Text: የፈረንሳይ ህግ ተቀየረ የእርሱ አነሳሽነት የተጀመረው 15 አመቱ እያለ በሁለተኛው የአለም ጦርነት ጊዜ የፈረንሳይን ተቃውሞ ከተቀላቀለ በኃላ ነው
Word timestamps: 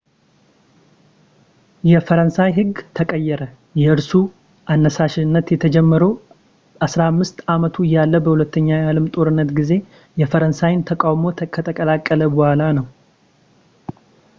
የፈረንሳይ 1.89 2.49
ህግ 2.55 2.71
ተቀየረ 2.97 3.41
የእርሱ 3.81 4.11
አነሳሽነት 4.73 5.53
የተጀመረው 5.55 6.11
15 6.89 7.45
አመቱ 7.57 7.77
እያለ 7.89 8.13
በሁለተኛው 8.27 8.77
የአለም 8.81 9.07
ጦርነት 9.17 9.51
ጊዜ 9.61 9.71
የፈረንሳይን 10.23 10.85
ተቃውሞ 10.91 11.35
ከተቀላቀለ 11.57 12.33
በኃላ 12.39 12.65
ነው 12.79 12.87